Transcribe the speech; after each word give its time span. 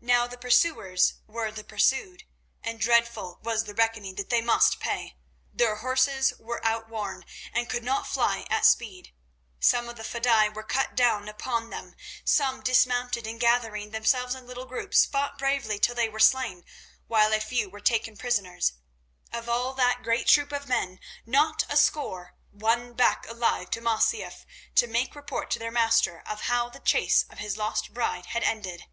Now 0.00 0.28
the 0.28 0.38
pursuers 0.38 1.14
were 1.26 1.50
the 1.50 1.64
pursued, 1.64 2.22
and 2.62 2.78
dreadful 2.78 3.40
was 3.42 3.64
the 3.64 3.74
reckoning 3.74 4.14
that 4.14 4.30
they 4.30 4.40
must 4.40 4.78
pay. 4.78 5.16
Their 5.52 5.74
horses 5.76 6.32
were 6.38 6.64
outworn 6.64 7.24
and 7.52 7.68
could 7.68 7.82
not 7.82 8.06
fly 8.06 8.46
at 8.48 8.64
speed. 8.64 9.12
Some 9.58 9.88
of 9.88 9.96
the 9.96 10.04
fedaï 10.04 10.54
were 10.54 10.62
cut 10.62 10.94
down 10.94 11.28
upon 11.28 11.70
them. 11.70 11.96
Some 12.24 12.60
dismounted, 12.60 13.26
and 13.26 13.40
gathering 13.40 13.90
themselves 13.90 14.36
in 14.36 14.46
little 14.46 14.66
groups, 14.66 15.04
fought 15.04 15.36
bravely 15.36 15.80
till 15.80 15.96
they 15.96 16.08
were 16.08 16.20
slain, 16.20 16.64
while 17.08 17.32
a 17.32 17.40
few 17.40 17.68
were 17.68 17.80
taken 17.80 18.16
prisoners. 18.16 18.74
Of 19.32 19.48
all 19.48 19.74
that 19.74 20.04
great 20.04 20.28
troup 20.28 20.52
of 20.52 20.68
men 20.68 21.00
not 21.24 21.64
a 21.68 21.76
score 21.76 22.36
won 22.52 22.94
back 22.94 23.26
alive 23.28 23.70
to 23.70 23.80
Masyaf 23.80 24.46
to 24.76 24.86
make 24.86 25.16
report 25.16 25.50
to 25.50 25.58
their 25.58 25.72
master 25.72 26.20
of 26.24 26.42
how 26.42 26.68
the 26.68 26.78
chase 26.78 27.24
of 27.28 27.38
his 27.40 27.56
lost 27.56 27.92
bride 27.92 28.26
had 28.26 28.44
ended. 28.44 28.84